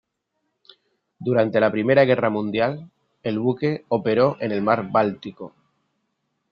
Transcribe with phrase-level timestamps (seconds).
[1.19, 2.89] Durante la Primera Guerra Mundial,
[3.21, 5.53] el buque operó en el mar Báltico.